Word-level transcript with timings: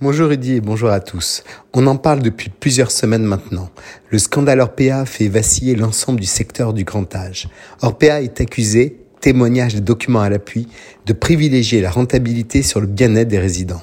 Bonjour 0.00 0.28
Rudy 0.28 0.54
et 0.54 0.60
bonjour 0.60 0.90
à 0.90 1.00
tous. 1.00 1.42
On 1.74 1.88
en 1.88 1.96
parle 1.96 2.22
depuis 2.22 2.50
plusieurs 2.50 2.92
semaines 2.92 3.24
maintenant. 3.24 3.68
Le 4.10 4.18
scandale 4.20 4.60
Orpea 4.60 5.04
fait 5.04 5.26
vaciller 5.26 5.74
l'ensemble 5.74 6.20
du 6.20 6.26
secteur 6.26 6.72
du 6.72 6.84
grand 6.84 7.12
âge. 7.16 7.48
Orpea 7.82 8.22
est 8.22 8.40
accusé, 8.40 9.00
témoignage 9.20 9.74
des 9.74 9.80
documents 9.80 10.20
à 10.20 10.28
l'appui, 10.28 10.68
de 11.06 11.12
privilégier 11.12 11.80
la 11.80 11.90
rentabilité 11.90 12.62
sur 12.62 12.80
le 12.80 12.86
bien-être 12.86 13.28
des 13.28 13.38
résidents. 13.38 13.82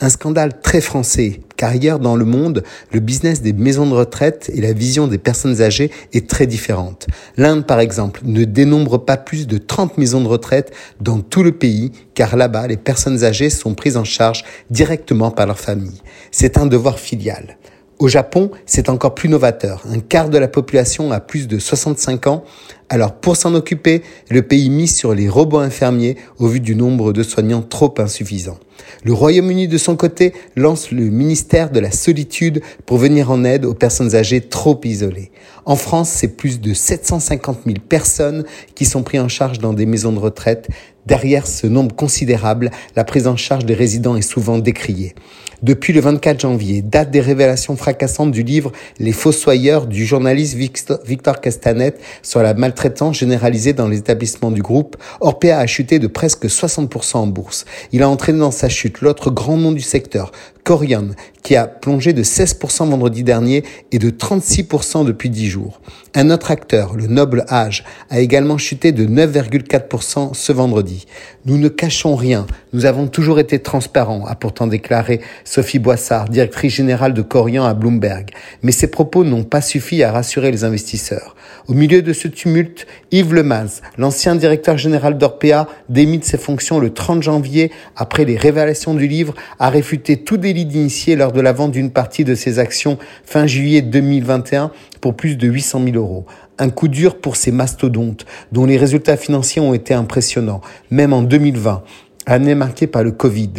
Un 0.00 0.08
scandale 0.08 0.60
très 0.60 0.80
français, 0.80 1.40
car 1.56 1.70
ailleurs 1.70 1.98
dans 1.98 2.16
le 2.16 2.24
monde, 2.24 2.64
le 2.92 3.00
business 3.00 3.42
des 3.42 3.52
maisons 3.52 3.86
de 3.86 3.94
retraite 3.94 4.50
et 4.54 4.60
la 4.60 4.72
vision 4.72 5.06
des 5.06 5.18
personnes 5.18 5.60
âgées 5.62 5.90
est 6.12 6.28
très 6.28 6.46
différente. 6.46 7.06
L'Inde, 7.36 7.66
par 7.66 7.80
exemple, 7.80 8.20
ne 8.24 8.44
dénombre 8.44 9.04
pas 9.04 9.16
plus 9.16 9.46
de 9.46 9.58
30 9.58 9.98
maisons 9.98 10.20
de 10.20 10.28
retraite 10.28 10.72
dans 11.00 11.20
tout 11.20 11.42
le 11.42 11.52
pays, 11.52 11.92
car 12.14 12.36
là-bas, 12.36 12.66
les 12.66 12.76
personnes 12.76 13.24
âgées 13.24 13.50
sont 13.50 13.74
prises 13.74 13.96
en 13.96 14.04
charge 14.04 14.44
directement 14.70 15.30
par 15.30 15.46
leur 15.46 15.58
famille. 15.58 16.00
C'est 16.30 16.58
un 16.58 16.66
devoir 16.66 16.98
filial. 16.98 17.56
Au 18.00 18.08
Japon, 18.08 18.50
c'est 18.66 18.88
encore 18.88 19.14
plus 19.14 19.28
novateur. 19.28 19.82
Un 19.88 20.00
quart 20.00 20.28
de 20.28 20.38
la 20.38 20.48
population 20.48 21.12
a 21.12 21.20
plus 21.20 21.46
de 21.46 21.60
65 21.60 22.26
ans. 22.26 22.44
Alors 22.90 23.14
pour 23.14 23.36
s'en 23.36 23.54
occuper, 23.54 24.02
le 24.30 24.42
pays 24.42 24.68
mise 24.68 24.94
sur 24.94 25.14
les 25.14 25.28
robots 25.28 25.58
infirmiers 25.58 26.16
au 26.38 26.46
vu 26.46 26.60
du 26.60 26.74
nombre 26.76 27.12
de 27.12 27.22
soignants 27.22 27.62
trop 27.62 27.94
insuffisant. 27.98 28.58
Le 29.04 29.12
Royaume-Uni 29.12 29.68
de 29.68 29.78
son 29.78 29.96
côté 29.96 30.32
lance 30.56 30.90
le 30.90 31.04
ministère 31.04 31.70
de 31.70 31.80
la 31.80 31.90
solitude 31.90 32.60
pour 32.86 32.98
venir 32.98 33.30
en 33.30 33.44
aide 33.44 33.64
aux 33.64 33.74
personnes 33.74 34.14
âgées 34.14 34.42
trop 34.42 34.78
isolées. 34.84 35.30
En 35.64 35.76
France, 35.76 36.10
c'est 36.10 36.36
plus 36.36 36.60
de 36.60 36.74
750 36.74 37.60
000 37.64 37.78
personnes 37.88 38.44
qui 38.74 38.84
sont 38.84 39.02
prises 39.02 39.20
en 39.20 39.28
charge 39.28 39.58
dans 39.58 39.72
des 39.72 39.86
maisons 39.86 40.12
de 40.12 40.18
retraite. 40.18 40.68
Derrière 41.06 41.46
ce 41.46 41.66
nombre 41.66 41.94
considérable, 41.94 42.70
la 42.96 43.04
prise 43.04 43.26
en 43.26 43.36
charge 43.36 43.64
des 43.64 43.74
résidents 43.74 44.16
est 44.16 44.22
souvent 44.22 44.58
décriée. 44.58 45.14
Depuis 45.62 45.92
le 45.92 46.00
24 46.00 46.40
janvier, 46.40 46.82
date 46.82 47.10
des 47.10 47.20
révélations 47.20 47.76
fracassantes 47.76 48.30
du 48.30 48.42
livre 48.42 48.72
Les 48.98 49.12
Fossoyeurs 49.12 49.86
du 49.86 50.04
journaliste 50.04 50.56
Victor 50.56 51.40
Castanet 51.40 51.98
sur 52.22 52.42
la 52.42 52.52
maltraitance 52.74 53.18
généralisée 53.18 53.72
dans 53.72 53.86
les 53.86 53.98
établissements 53.98 54.50
du 54.50 54.60
groupe, 54.60 54.96
Orpea 55.20 55.58
a 55.58 55.66
chuté 55.66 56.00
de 56.00 56.08
presque 56.08 56.46
60% 56.46 57.18
en 57.18 57.26
bourse. 57.28 57.66
Il 57.92 58.02
a 58.02 58.08
entraîné 58.08 58.40
dans 58.40 58.50
sa 58.50 58.68
chute 58.68 59.00
l'autre 59.00 59.30
grand 59.30 59.56
nom 59.56 59.70
du 59.70 59.80
secteur, 59.80 60.32
Corian, 60.64 61.10
qui 61.44 61.54
a 61.54 61.68
plongé 61.68 62.12
de 62.12 62.24
16% 62.24 62.88
vendredi 62.88 63.22
dernier 63.22 63.62
et 63.92 64.00
de 64.00 64.10
36% 64.10 65.04
depuis 65.04 65.30
10 65.30 65.46
jours. 65.46 65.80
Un 66.14 66.30
autre 66.30 66.50
acteur, 66.50 66.96
le 66.96 67.06
Noble 67.06 67.44
Âge, 67.48 67.84
a 68.10 68.18
également 68.18 68.58
chuté 68.58 68.90
de 68.90 69.06
9,4% 69.06 70.34
ce 70.34 70.52
vendredi. 70.52 71.06
Nous 71.44 71.58
ne 71.58 71.68
cachons 71.68 72.16
rien, 72.16 72.46
nous 72.72 72.86
avons 72.86 73.06
toujours 73.06 73.38
été 73.38 73.60
transparents, 73.60 74.26
a 74.26 74.34
pourtant 74.34 74.66
déclaré 74.66 75.20
Sophie 75.44 75.78
Boissard, 75.78 76.28
directrice 76.28 76.74
générale 76.74 77.14
de 77.14 77.22
Corian 77.22 77.64
à 77.64 77.74
Bloomberg. 77.74 78.30
Mais 78.62 78.72
ces 78.72 78.88
propos 78.88 79.22
n'ont 79.22 79.44
pas 79.44 79.60
suffi 79.60 80.02
à 80.02 80.10
rassurer 80.10 80.50
les 80.50 80.64
investisseurs. 80.64 81.36
Au 81.66 81.72
milieu 81.72 82.02
de 82.02 82.12
ce 82.12 82.28
tumulte, 82.28 82.86
Yves 83.10 83.32
Lemaz, 83.32 83.80
l'ancien 83.96 84.36
directeur 84.36 84.76
général 84.76 85.16
d'Orpea, 85.16 85.66
démis 85.88 86.18
de 86.18 86.24
ses 86.24 86.36
fonctions 86.36 86.78
le 86.78 86.90
30 86.90 87.22
janvier 87.22 87.72
après 87.96 88.26
les 88.26 88.36
révélations 88.36 88.92
du 88.92 89.08
livre, 89.08 89.34
a 89.58 89.70
réfuté 89.70 90.18
tout 90.18 90.36
des 90.36 90.52
d'initier 90.52 91.16
lors 91.16 91.32
de 91.32 91.40
la 91.40 91.52
vente 91.52 91.72
d'une 91.72 91.90
partie 91.90 92.22
de 92.22 92.34
ses 92.34 92.58
actions 92.58 92.98
fin 93.24 93.46
juillet 93.46 93.80
2021 93.80 94.72
pour 95.00 95.14
plus 95.14 95.38
de 95.38 95.48
800 95.48 95.84
000 95.84 95.96
euros. 95.96 96.26
Un 96.58 96.68
coup 96.68 96.88
dur 96.88 97.18
pour 97.18 97.34
ces 97.34 97.50
mastodontes 97.50 98.26
dont 98.52 98.66
les 98.66 98.76
résultats 98.76 99.16
financiers 99.16 99.62
ont 99.62 99.72
été 99.72 99.94
impressionnants, 99.94 100.60
même 100.90 101.14
en 101.14 101.22
2020, 101.22 101.82
année 102.26 102.54
marquée 102.54 102.86
par 102.86 103.02
le 103.02 103.12
Covid. 103.12 103.52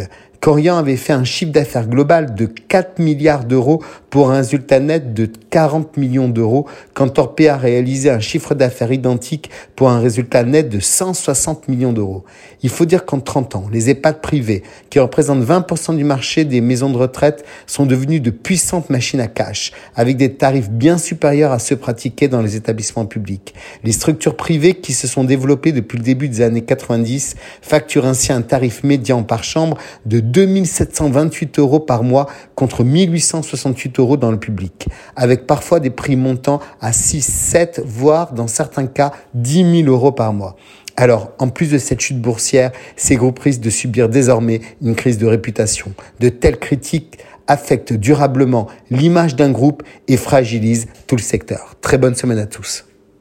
Corian 0.45 0.77
avait 0.77 0.95
fait 0.95 1.11
un 1.11 1.23
chiffre 1.23 1.51
d'affaires 1.51 1.87
global 1.87 2.35
de 2.35 2.45
4 2.45 2.99
milliards 2.99 3.45
d'euros 3.45 3.81
pour 4.11 4.29
un 4.29 4.37
résultat 4.37 4.79
net 4.79 5.15
de 5.15 5.25
40 5.25 5.97
millions 5.97 6.29
d'euros, 6.29 6.67
quand 6.93 7.17
Orpea 7.17 7.49
a 7.49 7.57
réalisé 7.57 8.11
un 8.11 8.19
chiffre 8.19 8.53
d'affaires 8.53 8.91
identique 8.91 9.49
pour 9.75 9.89
un 9.89 9.99
résultat 9.99 10.43
net 10.43 10.69
de 10.69 10.79
160 10.79 11.67
millions 11.67 11.93
d'euros. 11.93 12.25
Il 12.61 12.69
faut 12.69 12.85
dire 12.85 13.05
qu'en 13.05 13.19
30 13.21 13.55
ans, 13.55 13.65
les 13.71 13.89
EHPAD 13.89 14.21
privés, 14.21 14.61
qui 14.91 14.99
représentent 14.99 15.43
20% 15.43 15.97
du 15.97 16.03
marché 16.03 16.45
des 16.45 16.61
maisons 16.61 16.91
de 16.91 16.97
retraite, 16.97 17.43
sont 17.65 17.87
devenus 17.87 18.21
de 18.21 18.29
puissantes 18.29 18.91
machines 18.91 19.21
à 19.21 19.27
cash, 19.27 19.71
avec 19.95 20.15
des 20.15 20.35
tarifs 20.35 20.69
bien 20.69 20.99
supérieurs 20.99 21.53
à 21.53 21.57
ceux 21.57 21.75
pratiqués 21.75 22.27
dans 22.27 22.43
les 22.43 22.55
établissements 22.55 23.07
publics. 23.07 23.55
Les 23.83 23.93
structures 23.93 24.37
privées 24.37 24.75
qui 24.75 24.93
se 24.93 25.07
sont 25.07 25.23
développées 25.23 25.71
depuis 25.71 25.97
le 25.97 26.03
début 26.03 26.29
des 26.29 26.41
années 26.41 26.63
90 26.63 27.35
facturent 27.63 28.05
ainsi 28.05 28.31
un 28.31 28.43
tarif 28.43 28.83
médian 28.83 29.23
par 29.23 29.43
chambre 29.43 29.77
de 30.05 30.19
2728 30.35 31.59
euros 31.59 31.79
par 31.79 32.03
mois 32.03 32.27
contre 32.55 32.83
1868 32.83 33.99
euros 33.99 34.17
dans 34.17 34.31
le 34.31 34.37
public, 34.37 34.89
avec 35.15 35.47
parfois 35.47 35.79
des 35.79 35.89
prix 35.89 36.17
montant 36.17 36.59
à 36.81 36.91
6, 36.91 37.21
7, 37.21 37.81
voire 37.85 38.33
dans 38.33 38.47
certains 38.47 38.85
cas 38.85 39.13
10 39.33 39.83
000 39.83 39.89
euros 39.89 40.11
par 40.11 40.33
mois. 40.33 40.57
Alors, 40.97 41.31
en 41.39 41.47
plus 41.47 41.71
de 41.71 41.77
cette 41.77 42.01
chute 42.01 42.21
boursière, 42.21 42.73
ces 42.97 43.15
groupes 43.15 43.39
risquent 43.39 43.61
de 43.61 43.69
subir 43.69 44.09
désormais 44.09 44.59
une 44.81 44.95
crise 44.95 45.17
de 45.17 45.25
réputation. 45.25 45.93
De 46.19 46.27
telles 46.27 46.59
critiques 46.59 47.17
affectent 47.47 47.93
durablement 47.93 48.67
l'image 48.91 49.37
d'un 49.37 49.51
groupe 49.51 49.83
et 50.09 50.17
fragilisent 50.17 50.87
tout 51.07 51.15
le 51.15 51.21
secteur. 51.21 51.75
Très 51.79 51.97
bonne 51.97 52.15
semaine 52.15 52.39
à 52.39 52.45
tous. 52.45 52.85